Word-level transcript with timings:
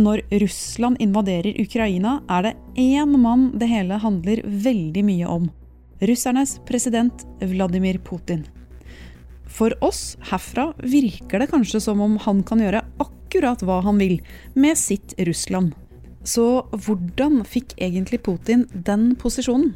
Når 0.00 0.22
Russland 0.40 1.00
invaderer 1.02 1.56
Ukraina, 1.60 2.20
er 2.30 2.46
det 2.46 2.54
én 2.78 3.10
mann 3.20 3.50
det 3.58 3.68
hele 3.68 3.98
handler 4.00 4.40
veldig 4.46 5.02
mye 5.04 5.28
om. 5.28 5.50
Russernes 6.00 6.56
president 6.68 7.26
Vladimir 7.42 7.98
Putin. 7.98 8.46
For 9.50 9.74
oss 9.84 10.16
herfra 10.30 10.70
virker 10.78 11.42
det 11.42 11.50
kanskje 11.50 11.82
som 11.84 12.00
om 12.00 12.16
han 12.24 12.40
kan 12.46 12.62
gjøre 12.62 12.84
akkurat 13.02 13.60
hva 13.66 13.80
han 13.84 14.00
vil 14.00 14.20
med 14.54 14.78
sitt 14.78 15.12
Russland. 15.18 15.74
Så 16.24 16.62
hvordan 16.72 17.42
fikk 17.48 17.74
egentlig 17.76 18.22
Putin 18.24 18.66
den 18.72 19.10
posisjonen? 19.20 19.74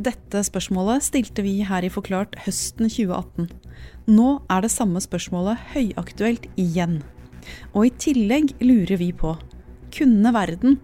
Dette 0.00 0.44
spørsmålet 0.46 1.02
stilte 1.04 1.42
vi 1.44 1.58
her 1.66 1.84
i 1.84 1.90
Forklart 1.92 2.38
høsten 2.46 2.86
2018. 2.86 3.50
Nå 4.14 4.28
er 4.52 4.62
det 4.62 4.70
samme 4.72 5.02
spørsmålet 5.02 5.72
høyaktuelt 5.74 6.46
igjen. 6.60 7.00
Og 7.74 7.88
i 7.88 7.94
tillegg 8.00 8.54
lurer 8.64 9.00
vi 9.00 9.10
på 9.16 9.36
kunne 9.90 10.32
verden, 10.34 10.78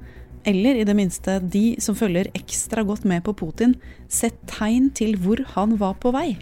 eller 0.46 0.78
i 0.78 0.84
det 0.86 0.94
minste 0.98 1.38
de 1.42 1.76
som 1.82 1.96
følger 1.98 2.30
ekstra 2.38 2.84
godt 2.86 3.06
med 3.06 3.24
på 3.26 3.34
Putin, 3.38 3.74
sett 4.08 4.38
tegn 4.50 4.90
til 4.94 5.16
hvor 5.22 5.42
han 5.56 5.74
var 5.80 5.96
på 6.02 6.14
vei? 6.14 6.36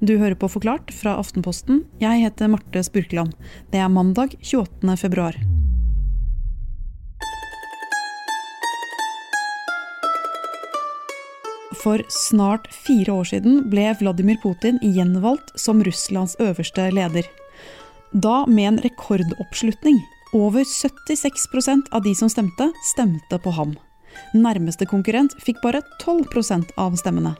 Du 0.00 0.16
hører 0.16 0.36
på 0.40 0.48
Forklart 0.48 0.92
fra 0.94 1.18
Aftenposten. 1.20 1.84
Jeg 2.00 2.24
heter 2.24 2.48
Marte 2.48 2.82
Spurkeland. 2.84 3.34
Det 3.72 3.80
er 3.82 3.92
mandag 3.92 4.36
28. 4.40 4.96
februar. 4.96 5.36
For 11.82 12.02
snart 12.10 12.66
fire 12.72 13.12
år 13.12 13.28
siden 13.30 13.66
ble 13.70 13.90
Vladimir 14.00 14.40
Putin 14.42 14.80
gjenvalgt 14.82 15.52
som 15.60 15.84
Russlands 15.84 16.34
øverste 16.42 16.88
leder. 16.90 17.28
Da 18.16 18.46
med 18.46 18.68
en 18.68 18.78
rekordoppslutning. 18.78 19.98
Over 20.32 20.64
76% 20.64 21.90
av 21.92 22.02
de 22.02 22.14
som 22.14 22.30
stemte, 22.32 22.70
stemte 22.84 23.38
på 23.38 23.50
ham. 23.52 23.74
Nærmeste 24.32 24.86
konkurrent 24.88 25.34
fikk 25.44 25.60
bare 25.60 25.82
12% 26.00 26.72
av 26.80 26.96
stemmene. 26.96 27.34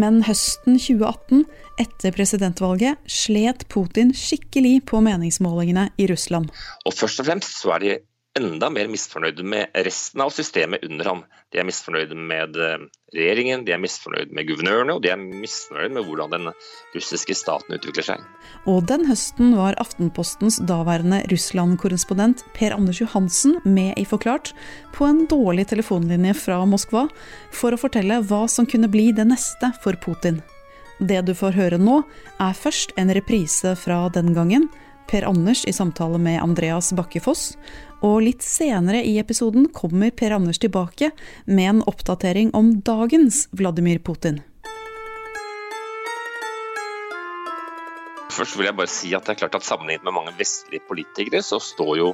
Men 0.00 0.22
høsten 0.24 0.78
2018, 0.80 1.44
etter 1.82 2.16
presidentvalget, 2.16 2.96
slet 3.10 3.66
Putin 3.68 4.14
skikkelig 4.16 4.86
på 4.88 5.02
meningsmålingene 5.04 5.90
i 6.00 6.08
Russland. 6.08 6.48
Og 6.88 6.96
Først 6.96 7.20
og 7.20 7.28
fremst 7.28 7.60
så 7.60 7.74
er 7.76 7.84
de 7.84 7.98
enda 8.38 8.70
mer 8.70 8.88
misfornøyde 8.90 9.42
med 9.42 9.72
resten 9.86 10.22
av 10.22 10.30
systemet 10.34 10.84
under 10.86 11.08
ham. 11.08 11.22
De 11.50 11.58
er 11.58 11.66
misfornøyde 11.66 12.14
med 12.14 12.58
eh, 12.62 12.84
regjeringen, 13.14 13.64
de 13.66 13.74
er 13.74 13.80
misfornøyde 13.82 14.36
med 14.36 14.46
guvernørene, 14.46 14.94
og 14.94 15.02
de 15.02 15.10
er 15.10 15.18
misfornøyde 15.18 15.94
med 15.96 16.06
hvordan 16.06 16.36
den 16.36 16.50
russiske 16.94 17.34
staten 17.34 17.74
utvikler 17.74 18.06
seg. 18.06 18.22
Og 18.70 18.84
den 18.90 19.08
høsten 19.08 19.56
var 19.58 19.78
Aftenpostens 19.82 20.60
daværende 20.68 21.24
Russland-korrespondent 21.32 22.44
Per 22.54 22.76
Anders 22.76 23.02
Johansen 23.02 23.58
med 23.66 23.98
i 23.98 24.06
Forklart 24.06 24.52
på 24.94 25.08
en 25.08 25.24
dårlig 25.30 25.66
telefonlinje 25.72 26.36
fra 26.38 26.62
Moskva 26.68 27.08
for 27.50 27.74
å 27.74 27.80
fortelle 27.80 28.22
hva 28.30 28.44
som 28.50 28.68
kunne 28.68 28.90
bli 28.92 29.10
det 29.16 29.26
neste 29.32 29.74
for 29.82 29.98
Putin. 30.04 30.38
Det 31.00 31.22
du 31.24 31.32
får 31.34 31.56
høre 31.56 31.80
nå, 31.80 32.02
er 32.44 32.56
først 32.56 32.92
en 33.00 33.10
reprise 33.16 33.72
fra 33.80 34.02
den 34.12 34.34
gangen, 34.36 34.68
Per 35.10 35.24
Anders 35.26 35.64
i 35.66 35.72
samtale 35.72 36.18
med 36.22 36.38
Andreas 36.38 36.92
Bakkefoss, 36.94 37.56
og 38.06 38.20
litt 38.22 38.44
senere 38.46 39.00
i 39.02 39.16
episoden 39.18 39.66
kommer 39.74 40.12
Per 40.14 40.36
Anders 40.36 40.60
tilbake 40.62 41.08
med 41.50 41.70
en 41.72 41.80
oppdatering 41.90 42.52
om 42.54 42.76
dagens 42.86 43.48
Vladimir 43.50 43.98
Putin. 44.06 44.38
Først 48.30 48.54
vil 48.54 48.70
jeg 48.70 48.78
bare 48.78 48.92
si 48.92 49.10
at 49.18 49.26
det 49.26 49.34
er 49.34 49.40
klart 49.42 49.58
at 49.58 49.66
Sammenlignet 49.66 50.06
med 50.06 50.14
mange 50.14 50.36
vestlige 50.38 50.86
politikere, 50.86 51.42
så 51.42 51.58
står 51.58 51.92
jo 51.98 52.12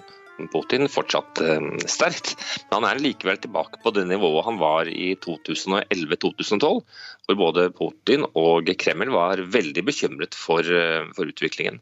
Putin 0.52 0.88
fortsatt 0.88 1.44
eh, 1.44 1.68
sterkt. 1.84 2.32
Men 2.70 2.80
han 2.80 2.88
er 2.94 3.04
likevel 3.04 3.36
tilbake 3.44 3.84
på 3.84 3.92
det 3.92 4.06
nivået 4.08 4.48
han 4.48 4.56
var 4.60 4.88
i 4.88 5.12
2011-2012, 5.20 6.82
hvor 7.28 7.40
både 7.44 7.68
Putin 7.76 8.24
og 8.32 8.72
Kreml 8.80 9.12
var 9.12 9.44
veldig 9.52 9.84
bekymret 9.84 10.36
for, 10.36 10.64
eh, 10.64 11.04
for 11.12 11.28
utviklingen. 11.28 11.80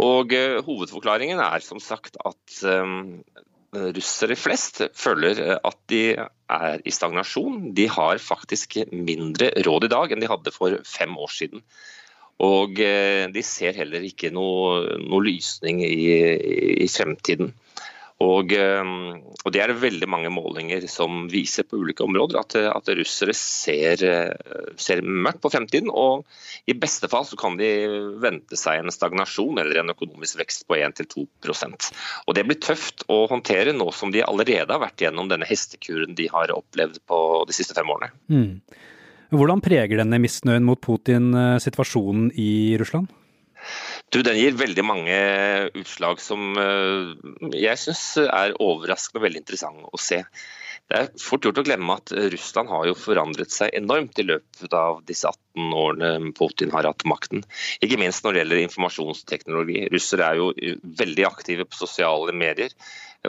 Og 0.00 0.32
uh, 0.32 0.58
Hovedforklaringen 0.64 1.42
er 1.44 1.64
som 1.64 1.80
sagt 1.82 2.16
at 2.24 2.58
um, 2.66 3.20
russere 3.70 4.34
flest 4.34 4.82
føler 4.98 5.38
eh, 5.44 5.56
at 5.62 5.76
de 5.92 6.02
er 6.18 6.80
i 6.82 6.90
stagnasjon. 6.90 7.68
De 7.76 7.84
har 7.86 8.18
faktisk 8.18 8.80
mindre 8.90 9.52
råd 9.66 9.86
i 9.86 9.90
dag 9.92 10.10
enn 10.10 10.24
de 10.24 10.30
hadde 10.30 10.54
for 10.54 10.74
fem 10.88 11.14
år 11.14 11.30
siden. 11.30 11.62
Og 12.42 12.80
de 12.80 13.42
ser 13.44 13.76
heller 13.76 14.02
ikke 14.08 14.30
noe, 14.32 14.96
noe 15.04 15.22
lysning 15.22 15.82
i, 15.84 16.08
i, 16.80 16.88
fremtiden. 16.88 17.52
Og, 18.20 18.52
ehm, 18.52 19.22
og, 19.44 19.48
Det 19.52 19.62
er 19.62 19.72
veldig 19.72 20.08
mange 20.08 20.30
målinger 20.32 20.84
som 20.92 21.24
viser 21.32 21.64
på 21.64 21.80
ulike 21.80 22.04
områder 22.04 22.40
at, 22.40 22.56
at 22.68 22.90
russere 22.98 23.32
ser, 23.36 24.02
ser, 24.76 25.02
mørkt 25.02 25.40
på 25.40 25.52
fremtiden. 25.52 25.88
Og 25.88 26.26
i 26.68 26.76
beste 26.76 27.08
fall 27.08 27.24
så 27.24 27.38
kan 27.40 27.56
de 27.56 27.70
vente 28.20 28.58
seg 28.60 28.82
en 28.82 28.92
stagnasjon 28.92 29.62
eller 29.62 29.80
en 29.80 29.94
økonomisk 29.94 30.40
vekst 30.42 30.66
på 30.68 30.76
1-2% 30.76 31.90
Og 32.28 32.36
Det 32.36 32.44
blir 32.46 32.60
tøft 32.60 33.06
å 33.08 33.24
håndtere 33.30 33.72
nå 33.76 33.88
som 33.96 34.12
de 34.12 34.24
allerede 34.26 34.68
har 34.68 34.84
vært 34.84 35.00
gjennom 35.00 35.30
denne 35.32 35.48
hestekuren 35.48 36.14
de 36.18 36.28
har 36.32 36.52
opplevd 36.52 37.00
på 37.08 37.20
de 37.48 37.56
siste 37.56 37.76
fem 37.76 37.88
årene. 37.88 38.12
Mm. 38.28 38.60
Hvordan 39.30 39.62
preger 39.62 40.00
denne 40.00 40.18
misnøyen 40.20 40.66
mot 40.66 40.80
Putin 40.82 41.30
eh, 41.38 41.56
situasjonen 41.62 42.32
i 42.34 42.76
Russland? 42.80 43.08
Du, 44.10 44.22
Den 44.26 44.38
gir 44.40 44.56
veldig 44.58 44.82
mange 44.82 45.18
utslag 45.78 46.18
som 46.22 46.56
eh, 46.58 47.12
jeg 47.54 47.78
syns 47.78 48.02
er 48.24 48.56
overraskende 48.58 49.20
og 49.20 49.26
veldig 49.28 49.42
interessante 49.44 49.86
å 49.86 50.00
se. 50.02 50.24
Det 50.90 50.98
er 50.98 51.10
fort 51.22 51.46
gjort 51.46 51.60
å 51.62 51.64
glemme 51.68 51.94
at 51.94 52.10
Russland 52.32 52.72
har 52.72 52.88
jo 52.88 52.96
forandret 52.98 53.54
seg 53.54 53.70
enormt 53.78 54.18
i 54.18 54.24
løpet 54.26 54.74
av 54.74 55.04
disse 55.06 55.30
18 55.30 55.76
årene 55.78 56.32
Putin 56.34 56.74
har 56.74 56.88
hatt 56.90 57.06
makten. 57.06 57.44
Ikke 57.78 58.00
minst 58.02 58.26
når 58.26 58.34
det 58.34 58.42
gjelder 58.42 58.62
informasjonsteknologi. 58.64 59.84
Russere 59.94 60.26
er 60.26 60.40
jo 60.40 60.50
veldig 61.04 61.28
aktive 61.30 61.68
på 61.70 61.78
sosiale 61.84 62.34
medier. 62.34 62.74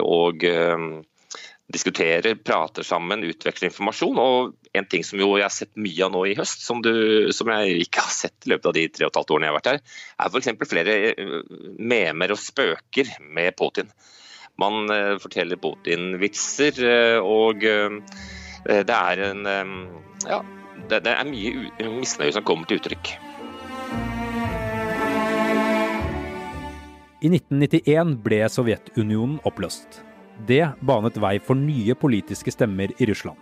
og 0.02 0.42
eh, 0.48 0.88
diskuterer, 1.72 2.34
prater 2.34 2.84
sammen, 2.86 3.24
utveksler 3.24 3.70
informasjon. 3.70 4.18
Og 4.20 4.76
en 4.76 4.88
ting 4.88 5.04
som 5.06 5.20
jo 5.20 5.32
jeg 5.38 5.46
har 5.46 5.54
sett 5.54 5.72
mye 5.80 6.06
av 6.06 6.12
nå 6.14 6.24
i 6.30 6.36
høst, 6.38 6.64
som, 6.66 6.82
du, 6.84 6.92
som 7.34 7.50
jeg 7.52 7.86
ikke 7.86 8.04
har 8.04 8.14
sett 8.14 8.46
i 8.46 8.52
løpet 8.52 8.70
av 8.70 8.76
de 8.76 8.86
tre 8.92 9.08
og 9.08 9.12
et 9.12 9.20
halvt 9.20 9.34
årene 9.36 9.48
jeg 9.48 9.54
har 9.54 9.58
vært 9.58 9.70
her, 9.72 9.82
er 10.24 10.32
f.eks. 10.32 10.70
flere 10.70 10.98
eh, 11.10 11.34
memer 11.92 12.34
og 12.34 12.40
spøker 12.40 13.14
med 13.32 13.56
Putin. 13.58 13.92
Man 14.60 14.84
uh, 14.92 15.16
forteller 15.22 15.56
Putin-vitser, 15.56 16.76
uh, 16.84 17.24
og 17.24 17.64
det 17.64 18.94
er 18.94 19.22
en 19.30 19.48
Ja, 20.28 20.42
det 20.92 21.00
er 21.08 21.24
mye 21.26 21.88
misnøye 21.96 22.36
som 22.36 22.44
kommer 22.46 22.68
til 22.68 22.78
uttrykk. 22.78 23.14
I 27.22 27.30
1991 27.30 28.16
ble 28.22 28.40
Sovjetunionen 28.50 29.40
oppløst. 29.46 30.02
Det 30.46 30.64
banet 30.80 31.16
vei 31.20 31.38
for 31.38 31.58
nye 31.58 31.94
politiske 31.94 32.52
stemmer 32.54 32.92
i 32.98 33.06
Russland. 33.06 33.38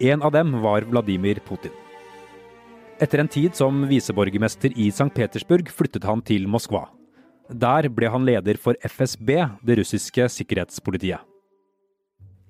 En 0.00 0.22
av 0.22 0.32
dem 0.32 0.52
var 0.60 0.84
Vladimir 0.88 1.40
Putin. 1.46 1.72
Etter 3.00 3.20
en 3.20 3.28
tid 3.28 3.54
som 3.56 3.84
viseborgermester 3.88 4.72
i 4.76 4.88
St. 4.88 5.10
Petersburg 5.14 5.68
flyttet 5.68 6.04
han 6.04 6.22
til 6.24 6.48
Moskva. 6.48 6.86
Der 7.52 7.88
ble 7.92 8.08
han 8.10 8.24
leder 8.26 8.56
for 8.58 8.74
FSB, 8.82 9.32
det 9.62 9.78
russiske 9.78 10.28
sikkerhetspolitiet. 10.32 11.20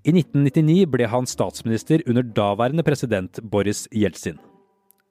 I 0.06 0.12
1999 0.14 0.86
ble 0.86 1.08
han 1.10 1.26
statsminister 1.26 2.04
under 2.06 2.22
daværende 2.22 2.84
president 2.86 3.40
Boris 3.42 3.88
Jeltsin. 3.90 4.38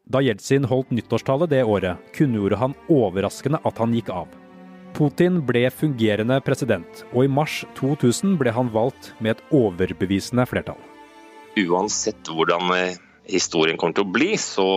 Da 0.08 0.22
Jeltsin 0.24 0.64
holdt 0.70 0.94
nyttårstale 0.96 1.50
det 1.52 1.66
året, 1.68 2.00
kunngjorde 2.16 2.60
han 2.62 2.76
overraskende 2.88 3.60
at 3.66 3.82
han 3.82 3.94
gikk 3.98 4.14
av. 4.14 4.30
Putin 4.96 5.42
ble 5.44 5.66
fungerende 5.76 6.38
president, 6.40 7.02
og 7.12 7.26
i 7.26 7.32
mars 7.32 7.66
2000 7.76 8.38
ble 8.40 8.54
han 8.56 8.70
valgt 8.72 9.10
med 9.20 9.34
et 9.34 9.42
overbevisende 9.52 10.46
flertall. 10.48 10.80
Uansett 11.60 12.32
hvordan 12.32 12.72
eh, 12.78 12.96
historien 13.28 13.76
kommer 13.80 13.98
til 13.98 14.06
å 14.06 14.14
bli, 14.16 14.30
så 14.40 14.68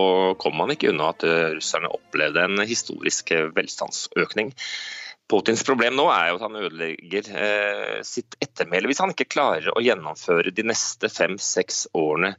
kommer 0.43 0.65
man 0.65 0.75
ikke 0.75 0.91
unna 0.91 1.13
at 1.13 1.23
eh, 1.27 1.53
russerne 1.55 1.93
opplevde 1.95 2.49
en 2.49 2.65
historisk 2.67 3.31
eh, 3.37 3.47
velstandsøkning. 3.55 4.51
Putins 5.29 5.61
problem 5.67 5.97
nå 5.99 6.07
er 6.09 6.31
jo 6.31 6.39
at 6.39 6.45
han 6.47 6.57
ødelegger 6.57 7.27
eh, 7.37 7.97
sitt 8.07 8.39
ettermæle 8.41 8.89
hvis 8.89 9.03
han 9.03 9.13
ikke 9.13 9.29
klarer 9.29 9.69
å 9.75 9.83
gjennomføre 9.85 10.55
de 10.57 10.65
neste 10.71 11.11
fem-seks 11.13 11.83
årene 11.99 12.31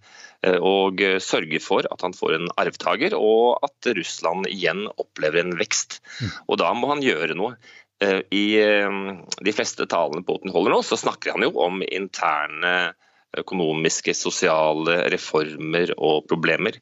eh, 0.41 0.57
og 0.57 1.03
eh, 1.05 1.19
sørge 1.21 1.61
for 1.61 1.85
at 1.85 2.01
han 2.05 2.17
får 2.17 2.39
en 2.39 2.49
arvtaker 2.57 3.13
og 3.17 3.61
at 3.67 3.91
Russland 3.93 4.49
igjen 4.49 4.87
opplever 4.89 5.43
en 5.43 5.53
vekst. 5.59 5.99
Mm. 6.17 6.33
Og 6.47 6.61
Da 6.63 6.73
må 6.73 6.89
han 6.95 7.05
gjøre 7.05 7.37
noe. 7.37 7.59
Eh, 8.01 8.23
I 8.33 8.45
eh, 8.63 8.99
de 9.45 9.53
fleste 9.53 9.85
talene 9.91 10.25
Putin 10.25 10.55
holder 10.55 10.73
nå, 10.73 10.81
så 10.81 10.97
snakker 10.97 11.37
han 11.37 11.45
jo 11.45 11.53
om 11.61 11.85
interne 11.85 12.95
økonomiske, 13.37 14.17
sosiale 14.17 15.03
reformer 15.13 15.93
og 15.93 16.25
problemer. 16.25 16.81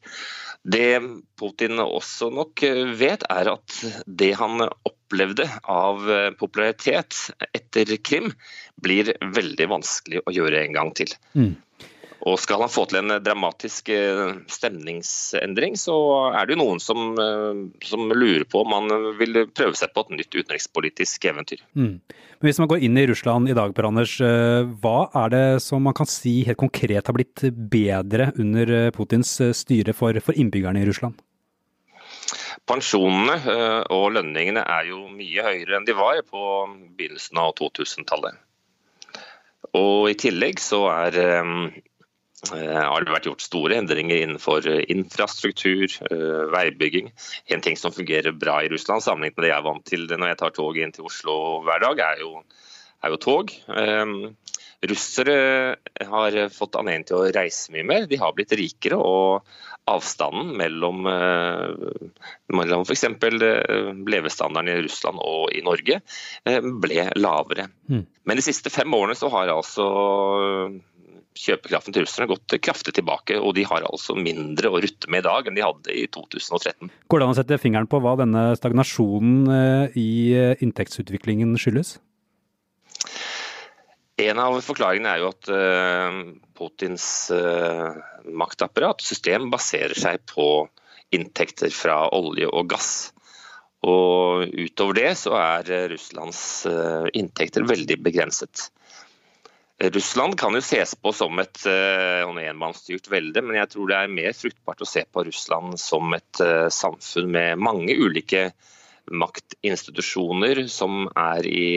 Det 0.64 1.02
Putin 1.36 1.82
også 1.84 2.32
nok 2.32 2.64
vet, 2.96 3.28
er 3.28 3.52
at 3.52 3.82
det 4.08 4.32
han 4.40 4.64
opplevde 5.08 5.48
av 5.64 6.04
popularitet 6.36 7.16
etter 7.56 7.96
Krim, 8.04 8.28
blir 8.76 9.14
veldig 9.24 9.70
vanskelig 9.72 10.20
å 10.28 10.34
gjøre 10.36 10.60
en 10.66 10.76
gang 10.76 10.92
til. 11.00 11.16
Mm. 11.32 11.56
Og 12.26 12.38
skal 12.42 12.64
han 12.64 12.72
få 12.72 12.84
til 12.90 12.98
en 13.00 13.14
dramatisk 13.22 13.90
eh, 13.94 14.40
stemningsendring, 14.50 15.76
så 15.78 15.94
er 16.34 16.48
det 16.48 16.56
jo 16.56 16.62
noen 16.64 16.80
som, 16.82 17.12
eh, 17.22 17.60
som 17.86 18.10
lurer 18.10 18.44
på 18.48 18.64
om 18.64 18.74
han 18.74 19.12
vil 19.20 19.44
prøve 19.54 19.78
seg 19.78 19.92
på 19.94 20.04
et 20.04 20.16
nytt 20.18 20.34
utenrikspolitisk 20.34 21.28
eventyr. 21.30 21.62
Mm. 21.78 21.94
Men 22.38 22.48
Hvis 22.48 22.60
man 22.62 22.70
går 22.70 22.82
inn 22.86 22.98
i 22.98 23.06
Russland 23.10 23.50
i 23.50 23.56
dag, 23.56 23.74
Per 23.74 23.86
Anders, 23.86 24.18
eh, 24.20 24.66
hva 24.82 24.98
er 25.22 25.32
det 25.34 25.46
som 25.62 25.82
man 25.82 25.94
kan 25.94 26.10
si 26.10 26.40
helt 26.48 26.58
konkret 26.58 27.06
har 27.06 27.14
blitt 27.14 27.46
bedre 27.70 28.32
under 28.38 28.90
Putins 28.94 29.38
styre 29.54 29.94
for, 29.94 30.18
for 30.24 30.34
innbyggerne 30.34 30.82
i 30.82 30.90
Russland? 30.90 31.22
Pensjonene 32.66 33.36
og 33.94 34.08
lønningene 34.16 34.64
er 34.66 34.88
jo 34.90 35.04
mye 35.12 35.44
høyere 35.46 35.78
enn 35.78 35.86
de 35.86 35.96
var 35.96 36.18
på 36.26 36.42
begynnelsen 36.98 37.38
av 37.40 37.54
2000-tallet. 37.60 38.34
Og 39.78 40.08
i 40.10 40.16
tillegg 40.18 40.60
så 40.62 40.86
er 40.90 41.20
Eh, 42.46 42.70
har 42.70 43.02
det 43.02 43.10
vært 43.10 43.26
gjort 43.26 43.42
store 43.42 43.74
endringer 43.80 44.20
innenfor 44.22 44.66
eh, 44.70 44.84
infrastruktur, 44.94 45.90
eh, 46.06 46.42
veibygging. 46.54 47.10
En 47.50 47.64
ting 47.64 47.74
som 47.76 47.94
fungerer 47.94 48.36
bra 48.36 48.60
i 48.62 48.70
Russland, 48.70 49.02
sammenlignet 49.02 49.36
med 49.36 49.46
det 49.48 49.50
jeg 49.50 49.58
er 49.58 49.66
vant 49.66 49.86
til 49.88 50.06
når 50.12 50.30
jeg 50.30 50.38
tar 50.44 50.54
tog 50.54 50.78
inn 50.78 50.94
til 50.94 51.08
Oslo 51.10 51.34
hver 51.66 51.82
dag, 51.82 52.02
er 52.12 52.22
jo, 52.22 52.44
er 53.04 53.14
jo 53.14 53.22
tog. 53.22 53.52
Russere 54.88 55.38
har 56.06 56.36
fått 56.54 56.76
anledning 56.78 57.08
til 57.08 57.18
å 57.18 57.30
reise 57.34 57.72
mye 57.74 57.86
mer. 57.86 58.06
De 58.10 58.18
har 58.20 58.36
blitt 58.36 58.54
rikere. 58.58 58.98
og 58.98 59.48
Avstanden 59.88 60.50
mellom, 60.52 61.06
mellom 62.52 62.82
f.eks. 62.84 63.06
levestandarden 64.04 64.68
i 64.68 64.82
Russland 64.84 65.22
og 65.24 65.54
i 65.56 65.62
Norge 65.64 66.02
ble 66.44 67.06
lavere. 67.16 67.70
Mm. 67.88 68.02
Men 68.28 68.36
de 68.36 68.44
siste 68.44 68.68
fem 68.68 68.92
årene 68.92 69.16
så 69.16 69.32
har 69.32 69.48
altså 69.48 69.88
kjøpekraften 71.38 71.94
til 71.94 72.04
russerne 72.04 72.28
gått 72.30 72.56
kraftig 72.64 72.94
tilbake, 72.98 73.38
og 73.38 73.54
de 73.58 73.64
har 73.68 73.86
altså 73.86 74.16
mindre 74.18 74.72
å 74.72 74.80
rutte 74.82 75.10
med 75.12 75.22
i 75.22 75.28
dag 75.28 75.48
enn 75.48 75.58
de 75.58 75.64
hadde 75.64 75.94
i 75.94 76.06
2013. 76.14 76.90
Går 77.10 77.20
det 77.20 77.28
an 77.28 77.34
å 77.34 77.38
sette 77.38 77.60
fingeren 77.62 77.90
på 77.90 78.00
hva 78.02 78.16
denne 78.18 78.50
stagnasjonen 78.58 79.52
eh, 79.54 79.98
i 79.98 80.10
eh, 80.34 80.64
inntektsutviklingen 80.64 81.54
skyldes? 81.60 81.98
En 84.18 84.40
av 84.42 84.56
forklaringene 84.66 85.10
er 85.14 85.20
jo 85.22 85.28
at 85.30 85.48
uh, 85.52 86.16
Putins 86.58 87.04
uh, 87.30 87.94
maktapparat, 88.26 89.04
system, 89.04 89.46
baserer 89.52 89.94
seg 89.94 90.24
på 90.26 90.66
inntekter 91.14 91.70
fra 91.70 92.00
olje 92.16 92.48
og 92.50 92.66
gass. 92.72 93.12
Og 93.86 94.50
utover 94.58 94.98
det 94.98 95.12
så 95.20 95.36
er 95.38 95.70
Russlands 95.92 96.40
uh, 96.66 97.06
inntekter 97.14 97.68
veldig 97.68 98.00
begrenset. 98.02 98.72
Russland 99.78 100.34
kan 100.40 100.58
jo 100.58 100.64
ses 100.66 100.96
på 100.98 101.12
som 101.14 101.38
et 101.38 101.60
enmannsstyrt 101.70 103.06
velde, 103.12 103.44
men 103.46 103.60
jeg 103.60 103.70
tror 103.70 103.86
det 103.86 103.98
er 104.00 104.10
mer 104.10 104.32
fruktbart 104.34 104.82
å 104.82 104.88
se 104.90 105.04
på 105.06 105.22
Russland 105.28 105.78
som 105.78 106.10
et 106.16 106.40
samfunn 106.74 107.30
med 107.30 107.62
mange 107.62 107.94
ulike 107.94 108.48
maktinstitusjoner 109.10 110.64
som 110.72 111.06
er 111.16 111.46
i 111.48 111.68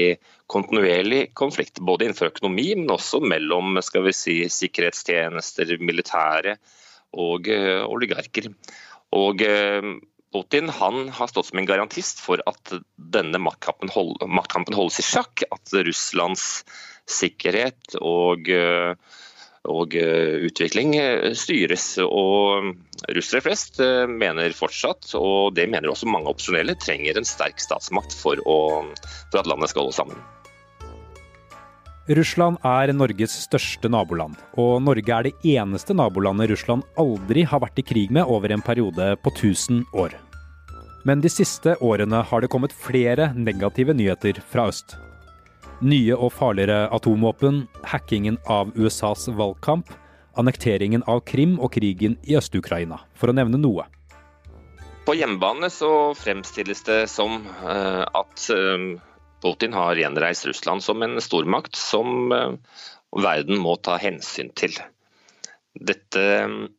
kontinuerlig 0.51 1.31
konflikt, 1.37 1.79
både 1.79 2.07
innenfor 2.07 2.31
økonomi, 2.31 2.69
men 2.79 2.93
også 2.93 3.21
mellom 3.23 3.79
skal 3.85 4.05
vi 4.07 4.15
si, 4.15 4.37
sikkerhetstjenester, 4.51 5.77
militære 5.79 6.57
og 7.19 7.47
uh, 7.51 7.83
oligarker. 7.91 8.51
Og 9.11 9.43
Putin 10.31 10.69
han 10.71 11.09
har 11.11 11.27
stått 11.27 11.49
som 11.49 11.59
en 11.59 11.67
garantist 11.67 12.21
for 12.23 12.39
at 12.47 12.71
denne 12.95 13.39
maktkampen, 13.43 13.91
hold, 13.91 14.15
maktkampen 14.31 14.77
holdes 14.77 15.01
i 15.03 15.05
sjakk. 15.05 15.43
At 15.51 15.73
Russlands 15.75 16.63
sikkerhet 17.11 17.97
og, 17.99 18.47
eh, 18.49 18.95
og 19.69 19.95
eh, 19.97 20.41
utvikling 20.47 20.95
eh, 20.97 21.31
styres. 21.37 21.95
Og 22.01 22.73
russere 23.15 23.43
flest 23.45 23.81
mener 24.09 24.57
fortsatt, 24.57 25.13
og 25.17 25.55
det 25.57 25.69
mener 25.69 25.91
også 25.91 26.09
mange 26.09 26.31
opsjonelle, 26.31 26.77
trenger 26.81 27.17
en 27.17 27.27
sterk 27.27 27.61
statsmakt 27.61 28.15
for, 28.17 28.41
å, 28.45 28.59
for 29.31 29.41
at 29.41 29.49
landet 29.49 29.73
skal 29.73 29.87
holde 29.87 29.99
sammen. 29.99 30.21
Russland 32.09 32.57
er 32.65 32.91
Norges 32.97 33.35
største 33.45 33.87
naboland, 33.91 34.33
og 34.59 34.81
Norge 34.83 35.13
er 35.13 35.27
det 35.29 35.51
eneste 35.53 35.93
nabolandet 35.95 36.49
Russland 36.49 36.83
aldri 36.99 37.45
har 37.47 37.61
vært 37.61 37.77
i 37.79 37.85
krig 37.85 38.11
med 38.11 38.25
over 38.25 38.51
en 38.51 38.63
periode 38.65 39.13
på 39.21 39.31
1000 39.35 39.85
år. 39.93 40.17
Men 41.05 41.21
de 41.21 41.29
siste 41.31 41.77
årene 41.81 42.23
har 42.25 42.41
det 42.41 42.49
kommet 42.51 42.73
flere 42.73 43.31
negative 43.37 43.93
nyheter 43.97 44.41
fra 44.51 44.67
øst. 44.73 44.97
Nye 45.81 46.13
og 46.13 46.29
farligere 46.35 46.85
atomvåpen, 46.93 47.63
hackingen 47.89 48.37
av 48.45 48.69
USAs 48.77 49.25
valgkamp, 49.33 49.89
annekteringen 50.37 51.01
av 51.09 51.23
Krim 51.25 51.55
og 51.57 51.73
krigen 51.73 52.19
i 52.21 52.37
Øst-Ukraina, 52.37 52.99
for 53.17 53.31
å 53.31 53.35
nevne 53.35 53.57
noe. 53.57 53.87
På 55.07 55.15
hjemmebane 55.17 55.71
så 55.73 56.13
fremstilles 56.13 56.85
det 56.85 56.99
som 57.09 57.41
uh, 57.65 58.05
at 58.05 58.45
uh, 58.53 59.01
Putin 59.41 59.73
har 59.73 59.97
gjenreist 59.97 60.45
Russland 60.45 60.85
som 60.85 61.01
en 61.01 61.17
stormakt 61.17 61.75
som 61.75 62.29
uh, 62.29 62.53
verden 63.17 63.57
må 63.57 63.73
ta 63.81 63.97
hensyn 63.97 64.53
til. 64.53 64.77
Dette 65.71 66.21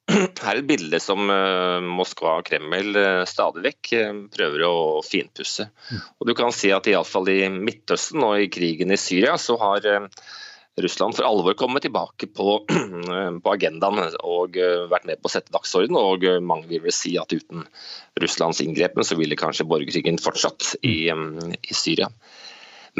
er 0.48 0.58
et 0.58 0.68
bilde 0.68 0.98
som 1.00 1.30
eh, 1.32 1.80
Moskva 1.80 2.36
og 2.40 2.46
Kreml 2.48 2.98
eh, 3.00 3.22
stadig 3.28 3.64
vekk 3.64 3.92
eh, 3.96 4.20
prøver 4.34 4.64
å 4.68 4.74
finpusse. 5.06 5.70
Mm. 5.88 6.02
Og 6.20 6.28
du 6.28 6.34
kan 6.36 6.52
si 6.54 6.72
at 6.74 6.88
Iallfall 6.90 7.30
i 7.32 7.40
Midtøsten 7.52 8.20
og 8.26 8.36
i 8.42 8.50
krigen 8.52 8.92
i 8.92 9.00
Syria 9.00 9.38
så 9.40 9.56
har 9.62 9.88
Russland 10.82 11.16
for 11.16 11.28
alvor 11.28 11.56
kommet 11.56 11.86
tilbake 11.86 12.28
på, 12.36 12.58
på 13.44 13.54
agendaen 13.56 14.04
og 14.20 14.60
vært 14.92 15.08
med 15.08 15.24
på 15.24 15.30
å 15.30 15.34
sette 15.38 15.52
dagsorden. 15.56 15.96
Og 15.96 16.28
mange 16.44 16.68
vil 16.68 16.84
vel 16.84 16.96
si 16.96 17.16
at 17.20 17.32
uten 17.32 17.64
Russlands 18.20 18.60
inngrepen 18.64 19.08
så 19.08 19.16
ville 19.16 19.40
kanskje 19.40 19.68
borgerkrigen 19.68 20.20
fortsatt 20.20 20.74
i, 20.84 21.08
i 21.08 21.76
Syria. 21.76 22.12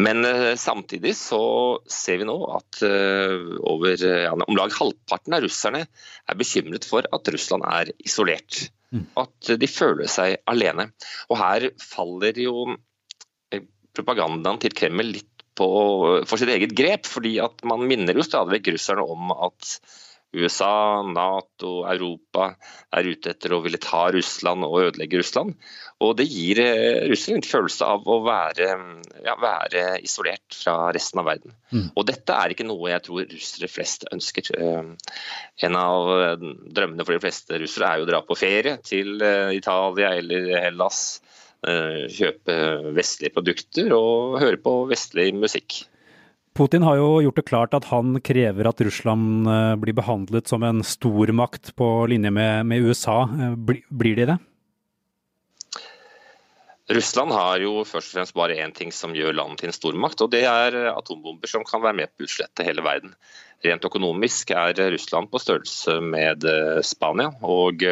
Men 0.01 0.25
uh, 0.25 0.55
samtidig 0.57 1.13
så 1.19 1.43
ser 1.91 2.23
vi 2.23 2.29
nå 2.29 2.37
at 2.57 2.81
uh, 2.87 3.59
over 3.69 3.97
ja, 4.01 4.33
om 4.33 4.57
lag 4.57 4.73
halvparten 4.73 5.37
av 5.37 5.45
russerne 5.45 5.83
er 5.85 6.39
bekymret 6.39 6.87
for 6.89 7.09
at 7.13 7.33
Russland 7.35 7.67
er 7.69 7.93
isolert. 8.01 8.71
Mm. 8.93 9.05
At 9.21 9.53
de 9.61 9.69
føler 9.69 10.09
seg 10.11 10.39
alene. 10.49 10.91
Og 11.29 11.39
her 11.41 11.69
faller 11.81 12.41
jo 12.41 12.67
eh, 13.53 13.65
propagandaen 13.97 14.61
til 14.63 14.75
Kreml 14.77 15.13
litt 15.17 15.29
på, 15.59 15.69
for 16.29 16.41
sitt 16.41 16.53
eget 16.53 16.75
grep. 16.77 17.09
fordi 17.09 17.39
at 17.45 17.65
man 17.69 17.85
minner 17.89 18.17
jo 18.17 18.25
stadig 18.25 18.59
vekk 18.59 18.75
russerne 18.77 19.05
om 19.05 19.33
at 19.35 19.77
USA, 20.33 21.03
Nato, 21.05 21.83
Europa 21.85 22.53
er 22.97 23.09
ute 23.13 23.33
etter 23.35 23.53
å 23.53 23.61
ville 23.65 23.81
ta 23.83 24.07
Russland 24.15 24.65
og 24.65 24.79
ødelegge 24.81 25.21
Russland. 25.21 25.57
Og 26.03 26.17
det 26.19 26.27
gir 26.31 26.59
Russland 26.63 27.13
russerne 27.13 27.41
en 27.43 27.47
følelse 27.47 27.89
av 27.95 28.09
å 28.11 28.19
være, 28.25 28.71
ja, 29.27 29.37
være, 29.41 29.85
isolert 30.03 30.57
fra 30.57 30.77
resten 30.95 31.21
av 31.23 31.29
verden. 31.29 31.55
Mm. 31.71 31.91
Og 31.95 32.07
dette 32.09 32.39
er 32.39 32.55
ikke 32.55 32.67
noe 32.67 32.91
jeg 32.91 33.05
tror 33.07 33.29
russere 33.31 33.71
flest 33.71 34.09
ønsker. 34.13 34.51
Eh, 34.57 35.13
en 35.69 35.79
av 35.79 36.11
eh, 36.17 36.49
drømmene 36.75 37.07
for 37.07 37.17
de 37.17 37.23
fleste 37.23 37.61
russere 37.63 37.91
er 37.91 38.01
jo 38.01 38.09
å 38.09 38.11
dra 38.13 38.23
på 38.27 38.39
ferie 38.39 38.79
til 38.87 39.23
Italia 39.55 40.17
eller 40.19 40.51
Hellas. 40.65 41.21
Kjøpe 41.63 42.55
vestlige 42.97 43.37
produkter 43.37 43.93
og 43.95 44.41
høre 44.43 44.59
på 44.59 44.73
vestlig 44.91 45.29
musikk. 45.37 45.85
Putin 46.53 46.85
har 46.85 46.99
jo 47.01 47.21
gjort 47.25 47.39
det 47.41 47.49
klart 47.49 47.75
at 47.77 47.87
han 47.89 48.19
krever 48.21 48.69
at 48.69 48.81
Russland 48.85 49.49
eh, 49.49 49.75
blir 49.81 49.97
behandlet 49.97 50.51
som 50.51 50.65
en 50.67 50.83
stormakt 50.85 51.73
på 51.79 51.89
linje 52.13 52.31
med, 52.31 52.67
med 52.69 52.85
USA. 52.85 53.23
Eh, 53.25 53.55
blir 53.57 54.19
de 54.19 54.27
det? 54.35 54.39
Russland 56.93 57.33
har 57.33 57.63
jo 57.63 57.87
først 57.89 58.11
og 58.11 58.19
fremst 58.19 58.37
bare 58.37 58.59
én 58.61 58.75
ting 58.77 58.93
som 58.93 59.15
gjør 59.17 59.33
landet 59.39 59.63
til 59.63 59.71
en 59.71 59.77
stormakt, 59.77 60.21
og 60.21 60.33
det 60.35 60.43
er 60.45 60.77
atombomber 60.91 61.49
som 61.49 61.65
kan 61.65 61.81
være 61.81 62.03
med 62.03 62.13
på 62.13 62.27
å 62.27 62.29
utslette 62.29 62.67
hele 62.67 62.85
verden. 62.85 63.15
Rent 63.65 63.87
økonomisk 63.89 64.53
er 64.53 64.77
Russland 64.93 65.31
på 65.33 65.41
størrelse 65.41 65.97
med 66.05 66.45
eh, 66.45 66.83
Spania. 66.85 67.31
og 67.41 67.87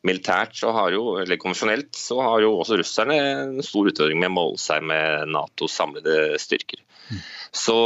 Militært 0.00 0.56
så 0.56 0.72
har 0.72 0.94
jo, 0.94 1.18
eller 1.20 1.36
konvensjonelt 1.36 1.92
så 1.94 2.16
har 2.24 2.40
jo 2.40 2.54
også 2.56 2.78
russerne 2.80 3.16
en 3.20 3.58
stor 3.62 3.90
utfordring 3.90 4.22
med 4.22 4.30
å 4.32 4.36
måle 4.38 4.60
seg 4.60 4.86
med 4.88 5.28
Natos 5.28 5.76
samlede 5.76 6.38
styrker. 6.40 6.80
Så 7.52 7.76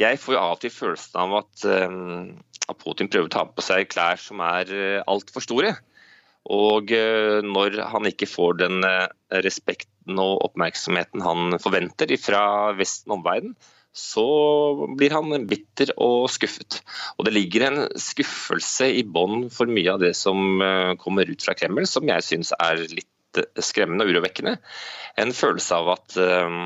jeg 0.00 0.20
får 0.22 0.36
jo 0.36 0.40
av 0.40 0.56
og 0.56 0.62
til 0.62 0.74
følelsen 0.74 1.20
av 1.22 1.38
at, 1.42 1.64
um, 1.68 2.32
at, 2.66 2.78
Putin 2.80 3.10
prøver 3.12 3.28
å 3.28 3.34
ta 3.34 3.46
på 3.48 3.64
seg 3.64 3.90
klær 3.92 4.20
som 4.20 4.42
er 4.44 4.72
uh, 4.72 5.02
altfor 5.10 5.44
store. 5.44 5.74
Og 6.52 6.90
uh, 6.90 7.38
når 7.44 7.82
han 7.92 8.08
ikke 8.10 8.30
får 8.30 8.62
den 8.64 8.80
respekten 9.44 10.18
og 10.18 10.40
oppmerksomheten 10.48 11.22
han 11.22 11.60
forventer 11.62 12.10
fra 12.20 12.42
Vesten 12.78 13.12
og 13.12 13.20
omverdenen, 13.20 13.56
så 13.92 14.24
blir 14.96 15.12
han 15.12 15.46
bitter 15.48 15.92
og 16.00 16.30
skuffet. 16.32 16.80
Og 17.18 17.28
det 17.28 17.34
ligger 17.36 17.66
en 17.66 17.80
skuffelse 18.00 18.88
i 18.88 19.04
bånn 19.04 19.50
for 19.52 19.68
mye 19.68 19.92
av 19.92 20.00
det 20.00 20.14
som 20.16 20.62
eh, 20.64 20.94
kommer 21.00 21.28
ut 21.28 21.44
fra 21.44 21.54
Kreml, 21.58 21.84
som 21.88 22.08
jeg 22.08 22.24
syns 22.24 22.54
er 22.56 22.80
litt 22.88 23.08
skremmende 23.60 24.04
og 24.04 24.12
urovekkende. 24.12 24.56
En 25.20 25.32
følelse 25.36 25.76
av 25.76 25.92
at, 25.98 26.16
eh, 26.16 26.56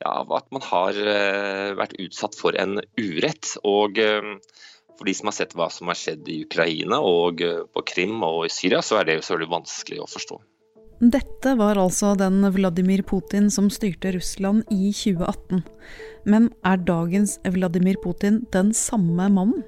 ja, 0.00 0.14
at 0.24 0.48
man 0.54 0.64
har 0.64 0.96
eh, 0.96 1.70
vært 1.78 1.98
utsatt 2.00 2.38
for 2.38 2.56
en 2.58 2.80
urett. 3.00 3.56
og 3.64 4.00
for 5.00 5.08
de 5.08 5.14
som 5.16 5.30
har 5.30 5.32
sett 5.32 5.54
hva 5.56 5.70
som 5.72 5.88
har 5.88 5.96
skjedd 5.96 6.26
i 6.28 6.42
Ukraina 6.44 6.98
og 7.00 7.40
på 7.40 7.82
Krim 7.88 8.18
og 8.26 8.42
i 8.44 8.52
Syria, 8.52 8.82
så 8.84 8.98
er 9.00 9.08
det 9.08 9.22
selvfølgelig 9.22 9.54
vanskelig 9.54 10.02
å 10.04 10.08
forstå. 10.12 10.36
Dette 11.00 11.54
var 11.56 11.78
altså 11.80 12.12
den 12.20 12.44
Vladimir 12.52 13.00
Putin 13.08 13.46
som 13.48 13.70
styrte 13.72 14.12
Russland 14.12 14.66
i 14.68 14.90
2018. 14.92 15.62
Men 16.28 16.50
er 16.68 16.82
dagens 16.84 17.38
Vladimir 17.48 17.96
Putin 18.02 18.42
den 18.52 18.74
samme 18.76 19.30
mannen? 19.32 19.64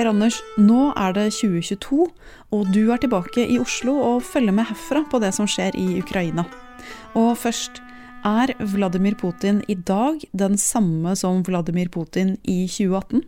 Per 0.00 0.08
Anders, 0.08 0.38
nå 0.56 0.94
er 0.96 1.12
det 1.12 1.26
2022, 1.36 2.06
og 2.56 2.68
du 2.72 2.86
er 2.88 3.00
tilbake 3.02 3.42
i 3.44 3.58
Oslo 3.60 3.98
og 4.00 4.22
følger 4.24 4.54
med 4.56 4.64
herfra 4.70 5.02
på 5.12 5.18
det 5.20 5.34
som 5.36 5.44
skjer 5.44 5.76
i 5.76 5.98
Ukraina. 6.00 6.46
Og 7.12 7.34
først, 7.36 7.82
er 8.24 8.54
Vladimir 8.72 9.18
Putin 9.20 9.60
i 9.68 9.76
dag 9.76 10.24
den 10.32 10.56
samme 10.56 11.12
som 11.20 11.42
Vladimir 11.44 11.92
Putin 11.92 12.38
i 12.48 12.64
2018? 12.64 13.26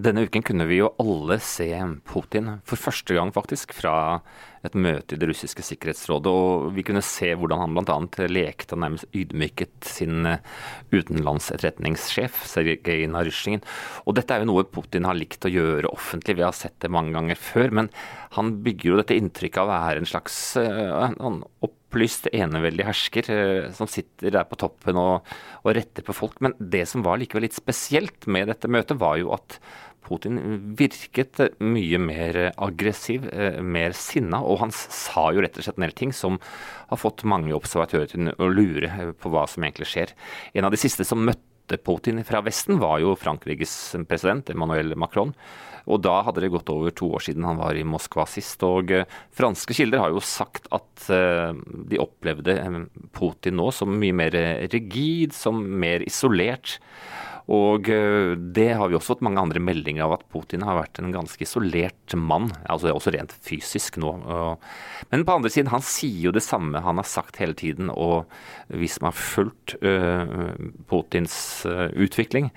Denne 0.00 0.22
uken 0.24 0.44
kunne 0.46 0.64
vi 0.70 0.78
jo 0.78 0.92
alle 1.02 1.36
se 1.44 1.68
Putin, 2.08 2.54
for 2.64 2.80
første 2.80 3.16
gang 3.16 3.32
faktisk, 3.34 3.74
fra 3.76 4.22
et 4.64 4.76
møte 4.76 5.16
i 5.16 5.20
det 5.20 5.28
russiske 5.30 5.64
sikkerhetsrådet. 5.64 6.30
Og 6.30 6.70
vi 6.76 6.84
kunne 6.86 7.02
se 7.04 7.32
hvordan 7.36 7.62
han 7.64 7.76
bl.a. 7.76 8.28
lekte 8.30 8.76
og 8.76 8.82
nærmest 8.84 9.08
ydmyket 9.16 9.88
sin 9.88 10.28
eh, 10.28 10.44
utenlandsetterretningssjef, 10.92 12.42
Sergej 12.48 13.06
Narysjin. 13.12 13.64
Og 14.06 14.16
dette 14.16 14.36
er 14.36 14.44
jo 14.44 14.50
noe 14.52 14.68
Putin 14.68 15.08
har 15.08 15.18
likt 15.18 15.48
å 15.48 15.52
gjøre 15.52 15.92
offentlig, 15.92 16.38
vi 16.38 16.46
har 16.46 16.56
sett 16.56 16.78
det 16.84 16.92
mange 16.92 17.14
ganger 17.16 17.40
før. 17.40 17.76
Men 17.80 17.92
han 18.36 18.56
bygger 18.64 18.92
jo 18.92 19.02
dette 19.02 19.18
inntrykket 19.18 19.62
av 19.62 19.68
å 19.68 19.74
være 19.74 20.04
en 20.04 20.10
slags 20.12 20.40
en 20.60 21.42
opplyst, 21.90 22.28
eneveldig 22.30 22.86
hersker 22.86 23.30
uh, 23.34 23.70
som 23.74 23.88
sitter 23.90 24.30
der 24.36 24.46
på 24.46 24.58
toppen 24.60 24.98
og, 25.00 25.26
og 25.64 25.74
retter 25.74 26.06
på 26.06 26.14
folk. 26.14 26.38
Men 26.44 26.54
det 26.60 26.84
som 26.90 27.02
var 27.06 27.18
likevel 27.20 27.48
litt 27.48 27.58
spesielt 27.58 28.28
med 28.30 28.52
dette 28.52 28.70
møtet, 28.70 29.00
var 29.00 29.18
jo 29.18 29.32
at 29.34 29.58
Putin 30.06 30.38
virket 30.78 31.40
mye 31.62 32.00
mer 32.02 32.38
aggressiv, 32.56 33.28
eh, 33.32 33.60
mer 33.62 33.94
sinna, 33.96 34.42
og 34.42 34.60
han 34.64 34.72
sa 34.74 35.30
jo 35.34 35.44
rett 35.44 35.58
og 35.58 35.66
slett 35.66 35.78
en 35.78 35.86
del 35.86 35.96
ting 35.96 36.12
som 36.16 36.40
har 36.90 37.00
fått 37.00 37.26
mange 37.28 37.54
observatører 37.56 38.10
til 38.10 38.32
å 38.32 38.50
lure 38.50 39.14
på 39.20 39.32
hva 39.32 39.46
som 39.48 39.64
egentlig 39.64 39.90
skjer. 39.92 40.14
En 40.54 40.66
av 40.66 40.74
de 40.74 40.80
siste 40.80 41.06
som 41.06 41.22
møtte 41.24 41.78
Putin 41.78 42.18
fra 42.26 42.40
Vesten, 42.42 42.80
var 42.82 42.98
jo 42.98 43.14
Frankrikes 43.14 43.94
president 44.08 44.50
Emmanuel 44.50 44.96
Macron. 44.98 45.34
Og 45.86 46.02
da 46.04 46.20
hadde 46.26 46.42
det 46.42 46.50
gått 46.52 46.70
over 46.72 46.92
to 46.92 47.08
år 47.16 47.22
siden 47.24 47.46
han 47.46 47.60
var 47.60 47.78
i 47.78 47.86
Moskva 47.86 48.26
sist. 48.28 48.62
Og 48.66 48.90
eh, 48.94 49.06
franske 49.36 49.76
kilder 49.76 50.02
har 50.02 50.14
jo 50.14 50.22
sagt 50.24 50.66
at 50.74 51.06
eh, 51.14 51.54
de 51.90 52.00
opplevde 52.02 52.56
Putin 53.16 53.58
nå 53.60 53.70
som 53.74 53.94
mye 54.00 54.16
mer 54.16 54.36
rigid, 54.72 55.34
som 55.36 55.62
mer 55.80 56.04
isolert. 56.06 56.80
Og 57.50 57.88
eh, 57.90 58.36
det 58.38 58.68
har 58.78 58.90
vi 58.90 58.94
også 58.94 59.16
fått 59.16 59.24
mange 59.26 59.42
andre 59.42 59.62
meldinger 59.62 60.06
av 60.06 60.14
at 60.18 60.26
Putin 60.30 60.62
har 60.66 60.78
vært 60.78 61.00
en 61.02 61.10
ganske 61.14 61.42
isolert 61.42 62.14
mann. 62.14 62.50
altså 62.70 62.92
Også 62.94 63.12
rent 63.14 63.34
fysisk 63.34 63.98
nå. 64.02 64.12
Men 65.10 65.26
på 65.26 65.36
andre 65.36 65.50
siden, 65.50 65.72
han 65.74 65.84
sier 65.84 66.28
jo 66.28 66.34
det 66.36 66.44
samme 66.46 66.82
han 66.84 67.00
har 67.02 67.08
sagt 67.08 67.40
hele 67.42 67.58
tiden. 67.58 67.90
Og 67.90 68.30
vi 68.70 68.90
som 68.90 69.08
har 69.08 69.18
fulgt 69.18 69.74
uh, 69.82 70.54
Putins 70.90 71.34
uh, 71.66 71.88
utvikling, 71.98 72.52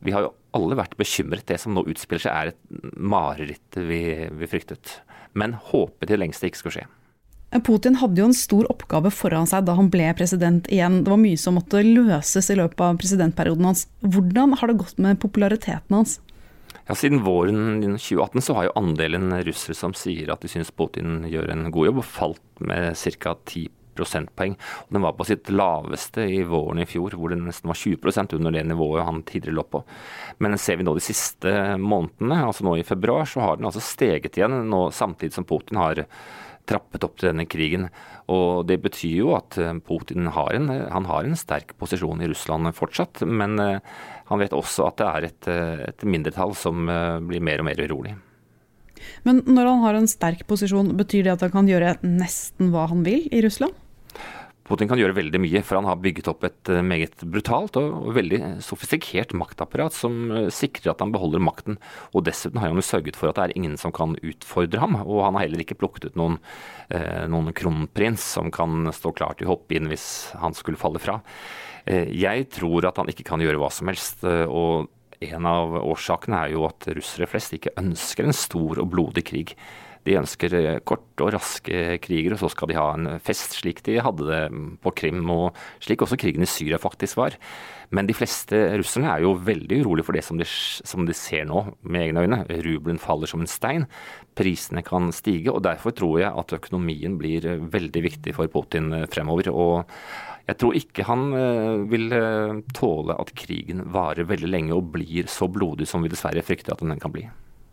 vi 0.00 0.14
har 0.14 0.24
jo 0.24 0.34
alle 0.56 0.78
vært 0.78 0.96
bekymret. 1.00 1.46
Det 1.48 1.60
som 1.60 1.76
nå 1.76 1.84
utspiller 1.90 2.24
seg 2.24 2.32
er 2.32 2.52
et 2.54 2.94
mareritt 2.96 3.80
vi, 3.90 4.02
vi 4.32 4.48
fryktet. 4.50 5.00
Men 5.36 5.58
håpet 5.70 6.06
til 6.06 6.16
det 6.16 6.22
lengste 6.24 6.48
ikke 6.48 6.62
skulle 6.62 6.80
skje. 6.80 6.88
Putin 7.48 7.96
hadde 7.96 8.20
jo 8.20 8.28
en 8.28 8.36
stor 8.36 8.66
oppgave 8.68 9.10
foran 9.14 9.48
seg 9.48 9.64
da 9.64 9.76
han 9.78 9.88
ble 9.92 10.10
president 10.18 10.68
igjen. 10.68 11.00
Det 11.04 11.12
var 11.12 11.20
mye 11.22 11.38
som 11.40 11.56
måtte 11.56 11.80
løses 11.80 12.50
i 12.52 12.58
løpet 12.58 12.82
av 12.84 12.98
presidentperioden 13.00 13.70
hans. 13.70 13.86
Hvordan 14.04 14.58
har 14.60 14.68
det 14.68 14.80
gått 14.82 15.00
med 15.00 15.20
populariteten 15.22 15.96
hans? 15.96 16.18
Ja, 16.88 16.96
Siden 16.96 17.24
våren 17.24 17.80
2018 17.96 18.44
så 18.44 18.54
har 18.56 18.68
jo 18.68 18.76
andelen 18.80 19.32
russere 19.44 19.76
som 19.76 19.96
sier 19.96 20.28
at 20.32 20.44
de 20.44 20.52
syns 20.52 20.72
Putin 20.72 21.24
gjør 21.28 21.52
en 21.52 21.66
god 21.72 21.90
jobb, 21.90 22.04
falt 22.04 22.64
med 22.64 22.96
ca. 22.96 23.34
10 23.44 23.68
prosentpoeng. 23.98 24.54
Og 24.86 24.94
den 24.94 25.04
var 25.04 25.16
på 25.18 25.26
sitt 25.26 25.50
laveste 25.50 26.24
i 26.30 26.42
våren 26.46 26.82
i 26.82 26.88
fjor, 26.88 27.16
hvor 27.18 27.32
den 27.32 27.46
nesten 27.48 27.70
var 27.70 27.78
20% 27.80 28.36
under 28.38 28.54
det 28.54 28.64
nivået 28.68 29.06
han 29.08 29.24
tidligere 29.26 29.58
lå 29.58 29.64
på. 29.72 29.82
Men 30.44 30.58
ser 30.60 30.78
vi 30.78 30.86
nå 30.86 30.94
de 30.96 31.04
siste 31.04 31.54
månedene, 31.82 32.42
altså 32.46 32.66
nå 32.66 32.76
i 32.78 32.86
februar, 32.86 33.26
så 33.28 33.42
har 33.44 33.58
den 33.58 33.68
altså 33.68 33.82
steget 33.84 34.38
igjen, 34.38 34.60
nå 34.70 34.88
samtidig 34.94 35.34
som 35.34 35.48
Putin 35.48 35.80
har 35.80 36.04
trappet 36.68 37.04
opp 37.06 37.16
til 37.18 37.30
denne 37.32 37.46
krigen. 37.48 37.88
Og 38.32 38.66
Det 38.68 38.78
betyr 38.84 39.16
jo 39.22 39.34
at 39.38 39.58
eh, 39.60 39.74
Putin 39.84 40.30
har 40.34 40.54
en, 40.56 40.68
han 40.68 41.08
har 41.08 41.24
en 41.24 41.38
sterk 41.38 41.74
posisjon 41.80 42.22
i 42.22 42.28
Russland 42.30 42.70
fortsatt. 42.76 43.24
Men 43.26 43.58
eh, 43.62 43.80
han 44.28 44.42
vet 44.42 44.56
også 44.56 44.90
at 44.90 45.00
det 45.00 45.08
er 45.08 45.28
et, 45.30 45.50
eh, 45.50 45.84
et 45.88 46.06
mindretall 46.06 46.54
som 46.58 46.88
blir 47.28 47.44
mer 47.44 47.62
og 47.62 47.68
mer 47.70 47.80
urolig. 47.80 48.16
Men 49.22 49.42
når 49.46 49.68
han 49.70 49.84
har 49.84 49.98
en 49.98 50.10
sterk 50.10 50.44
posisjon, 50.50 50.96
betyr 50.98 51.26
det 51.26 51.36
at 51.36 51.44
han 51.46 51.54
kan 51.54 51.68
gjøre 51.70 51.98
nesten 52.02 52.72
hva 52.74 52.88
han 52.90 53.04
vil 53.06 53.28
i 53.30 53.42
Russland? 53.44 53.76
Putin 54.68 54.88
kan 54.90 55.00
gjøre 55.00 55.16
veldig 55.16 55.40
mye, 55.40 55.62
for 55.64 55.78
han 55.78 55.88
har 55.88 56.00
bygget 56.02 56.28
opp 56.28 56.44
et 56.44 56.70
eh, 56.72 56.84
meget 56.84 57.22
brutalt 57.24 57.78
og 57.80 58.10
veldig 58.16 58.58
sofistikert 58.64 59.32
maktapparat 59.38 59.96
som 59.96 60.18
eh, 60.28 60.50
sikrer 60.52 60.92
at 60.92 61.00
han 61.00 61.14
beholder 61.14 61.40
makten. 61.40 61.78
Og 62.12 62.26
dessuten 62.28 62.60
har 62.60 62.68
han 62.68 62.80
jo 62.80 62.84
sørget 62.84 63.16
for 63.16 63.30
at 63.30 63.38
det 63.38 63.46
er 63.46 63.56
ingen 63.56 63.78
som 63.80 63.94
kan 63.96 64.18
utfordre 64.20 64.82
ham. 64.82 64.98
Og 65.06 65.24
han 65.24 65.38
har 65.38 65.46
heller 65.46 65.64
ikke 65.64 65.78
plukket 65.80 66.10
ut 66.10 66.20
noen, 66.20 66.36
eh, 66.92 67.24
noen 67.32 67.54
kronprins 67.56 68.28
som 68.36 68.52
kan 68.52 68.92
stå 68.92 69.14
klar 69.16 69.38
til 69.38 69.48
å 69.48 69.54
hoppe 69.54 69.78
inn 69.78 69.88
hvis 69.88 70.36
han 70.42 70.56
skulle 70.56 70.80
falle 70.80 71.00
fra. 71.02 71.22
Jeg 71.88 72.50
tror 72.52 72.84
at 72.84 72.98
han 73.00 73.08
ikke 73.08 73.24
kan 73.24 73.40
gjøre 73.40 73.56
hva 73.62 73.70
som 73.72 73.88
helst. 73.88 74.20
og 74.20 74.90
en 75.24 75.46
av 75.48 75.72
årsakene 75.80 76.42
er 76.44 76.52
jo 76.52 76.66
at 76.68 76.84
russere 76.92 77.26
flest 77.30 77.54
ikke 77.56 77.72
ønsker 77.80 78.28
en 78.28 78.36
stor 78.36 78.82
og 78.82 78.90
blodig 78.92 79.24
krig. 79.30 79.54
De 80.06 80.16
ønsker 80.20 80.54
eh, 80.58 80.78
korte 80.86 81.24
og 81.24 81.32
raske 81.34 81.98
kriger, 82.04 82.34
og 82.34 82.42
så 82.42 82.52
skal 82.52 82.70
de 82.70 82.78
ha 82.78 82.86
en 82.94 83.10
fest, 83.24 83.58
slik 83.58 83.82
de 83.86 83.98
hadde 84.04 84.28
det 84.28 84.42
på 84.84 84.92
Krim, 85.02 85.24
og 85.32 85.58
slik 85.84 86.04
også 86.04 86.18
krigen 86.20 86.46
i 86.46 86.50
Syria 86.50 86.78
faktisk 86.82 87.18
var. 87.20 87.36
Men 87.94 88.08
de 88.08 88.16
fleste 88.16 88.56
russerne 88.76 89.08
er 89.10 89.24
jo 89.24 89.32
veldig 89.40 89.80
urolige 89.82 90.06
for 90.06 90.18
det 90.18 90.24
som 90.26 90.40
de, 90.40 90.46
som 90.46 91.06
de 91.08 91.16
ser 91.16 91.46
nå, 91.48 91.64
med 91.82 92.08
egne 92.08 92.24
øyne. 92.26 92.40
Rubelen 92.66 93.00
faller 93.00 93.30
som 93.30 93.40
en 93.42 93.50
stein, 93.50 93.88
prisene 94.36 94.84
kan 94.86 95.08
stige, 95.16 95.50
og 95.54 95.64
derfor 95.64 95.96
tror 95.96 96.18
jeg 96.20 96.32
at 96.32 96.56
økonomien 96.60 97.16
blir 97.20 97.48
veldig 97.72 98.04
viktig 98.10 98.36
for 98.36 98.52
Putin 98.52 98.92
fremover. 99.08 99.48
og 99.50 99.88
jeg 100.48 100.56
tror 100.56 100.76
ikke 100.78 101.04
han 101.04 101.26
eh, 101.36 101.82
vil 101.90 102.14
eh, 102.16 102.60
tåle 102.76 103.16
at 103.20 103.34
krigen 103.36 103.84
varer 103.92 104.28
veldig 104.28 104.48
lenge 104.48 104.76
og 104.76 104.94
blir 104.94 105.28
så 105.28 105.48
blodig 105.52 105.88
som 105.88 106.04
vi 106.04 106.12
dessverre 106.12 106.44
frykter 106.44 106.72
at 106.72 106.84
den 106.84 106.96
kan 107.02 107.12
bli. 107.12 107.26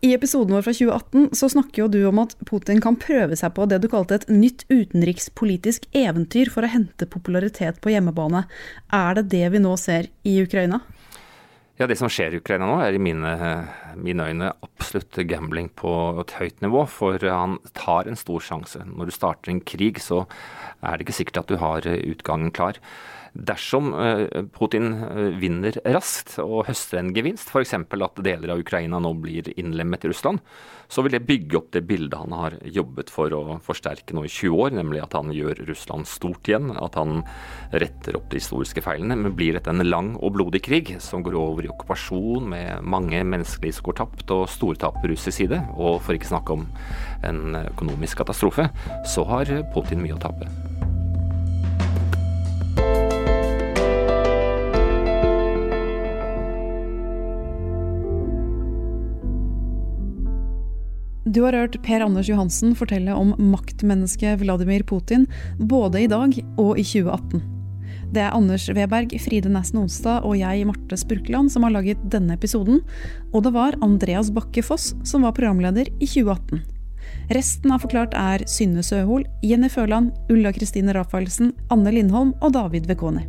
I 0.04 0.12
episoden 0.14 0.52
vår 0.52 0.62
fra 0.66 0.74
2018 0.76 1.30
så 1.32 1.48
snakker 1.48 1.82
jo 1.82 1.88
du 1.88 2.00
om 2.08 2.18
at 2.20 2.34
Putin 2.48 2.82
kan 2.84 2.98
prøve 3.00 3.36
seg 3.38 3.54
på 3.56 3.64
det 3.70 3.80
du 3.80 3.88
kalte 3.90 4.18
et 4.18 4.28
nytt 4.28 4.66
utenrikspolitisk 4.68 5.88
eventyr 5.96 6.52
for 6.52 6.66
å 6.66 6.70
hente 6.70 7.08
popularitet 7.08 7.80
på 7.80 7.94
hjemmebane. 7.94 8.44
Er 8.92 9.16
det 9.16 9.30
det 9.32 9.46
vi 9.54 9.62
nå 9.64 9.72
ser 9.80 10.10
i 10.28 10.36
Ukraina? 10.44 10.82
Ja, 11.76 11.86
Det 11.86 11.98
som 12.00 12.08
skjer 12.08 12.32
i 12.32 12.38
Ukraina 12.40 12.64
nå, 12.68 12.78
er 12.80 12.96
i 12.96 13.00
mine, 13.00 13.32
mine, 14.00 14.28
øyne 14.30 14.52
absolutt 14.64 15.16
gambling 15.28 15.68
på 15.76 15.90
et 16.22 16.32
høyt 16.38 16.62
nivå. 16.64 16.86
For 16.88 17.20
han 17.20 17.58
tar 17.76 18.08
en 18.08 18.16
stor 18.16 18.40
sjanse. 18.40 18.80
Når 18.80 19.10
du 19.10 19.12
starter 19.12 19.52
en 19.52 19.60
krig, 19.60 20.00
så 20.00 20.22
er 20.80 20.96
det 20.96 21.04
ikke 21.04 21.18
sikkert 21.18 21.42
at 21.42 21.52
du 21.52 21.60
har 21.60 21.84
utgangen 21.84 22.52
klar. 22.56 22.80
Dersom 23.36 23.90
eh, 24.00 24.42
Putin 24.54 24.92
eh, 25.04 25.34
vinner 25.36 25.76
raskt 25.84 26.38
og 26.40 26.64
høster 26.70 27.00
en 27.00 27.12
gevinst, 27.16 27.50
f.eks. 27.52 27.74
at 27.76 28.22
deler 28.24 28.54
av 28.54 28.62
Ukraina 28.62 29.00
nå 29.02 29.12
blir 29.20 29.50
innlemmet 29.58 30.06
i 30.06 30.10
Russland, 30.10 30.40
så 30.88 31.02
vil 31.04 31.16
det 31.16 31.24
bygge 31.26 31.58
opp 31.58 31.68
det 31.74 31.82
bildet 31.88 32.16
han 32.16 32.32
har 32.36 32.56
jobbet 32.62 33.10
for 33.12 33.32
å 33.34 33.58
forsterke 33.64 34.16
nå 34.16 34.24
i 34.24 34.32
20 34.32 34.62
år, 34.64 34.76
nemlig 34.78 35.02
at 35.02 35.16
han 35.18 35.34
gjør 35.34 35.64
Russland 35.68 36.08
stort 36.08 36.48
igjen, 36.48 36.70
at 36.78 36.96
han 36.96 37.24
retter 37.74 38.16
opp 38.16 38.30
de 38.32 38.40
historiske 38.40 38.84
feilene. 38.86 39.18
Men 39.18 39.36
blir 39.36 39.58
dette 39.58 39.72
en 39.72 39.84
lang 39.84 40.14
og 40.16 40.36
blodig 40.38 40.62
krig 40.66 40.94
som 41.02 41.26
går 41.26 41.36
over 41.36 41.66
i 41.66 41.72
okkupasjon 41.72 42.48
med 42.54 42.86
mange 42.86 43.20
menneskeliv 43.26 43.76
som 43.76 43.90
går 43.90 44.00
tapt 44.00 44.36
og 44.36 44.46
store 44.52 44.80
tap 44.80 45.00
på 45.02 45.12
russisk 45.12 45.42
side, 45.42 45.60
og 45.76 46.00
for 46.06 46.16
ikke 46.16 46.32
snakke 46.32 46.56
om 46.56 46.68
en 47.26 47.58
økonomisk 47.66 48.22
katastrofe, 48.22 48.70
så 49.04 49.26
har 49.28 49.58
Putin 49.74 50.06
mye 50.06 50.16
å 50.16 50.22
tape. 50.22 50.95
Du 61.26 61.40
har 61.42 61.56
hørt 61.58 61.74
Per 61.82 62.04
Anders 62.04 62.28
Johansen 62.30 62.76
fortelle 62.78 63.10
om 63.18 63.32
maktmennesket 63.50 64.38
Vladimir 64.44 64.84
Putin 64.86 65.24
både 65.58 66.04
i 66.04 66.06
dag 66.10 66.36
og 66.54 66.78
i 66.78 66.84
2018. 66.86 67.40
Det 68.14 68.22
er 68.22 68.36
Anders 68.36 68.68
Weberg, 68.70 69.10
Fride 69.24 69.50
Næssen 69.50 69.80
Onsdag 69.80 70.22
og 70.22 70.36
jeg, 70.38 70.62
Marte 70.68 70.94
Spurkeland, 71.00 71.50
som 71.50 71.66
har 71.66 71.74
laget 71.74 72.04
denne 72.12 72.36
episoden. 72.38 72.78
Og 73.34 73.42
det 73.42 73.52
var 73.56 73.74
Andreas 73.82 74.30
Bakke 74.30 74.62
Foss 74.62 74.92
som 75.02 75.26
var 75.26 75.34
programleder 75.34 75.90
i 75.98 76.06
2018. 76.06 76.62
Resten 77.34 77.74
av 77.74 77.82
Forklart 77.82 78.14
er 78.14 78.46
Synne 78.46 78.86
Søhol, 78.86 79.26
Jenny 79.42 79.70
Føland, 79.72 80.14
Ulla 80.30 80.54
Kristine 80.54 80.94
Rafaelsen, 80.94 81.50
Anne 81.74 81.90
Lindholm 81.90 82.36
og 82.38 82.54
David 82.54 82.86
Vekoni. 82.86 83.26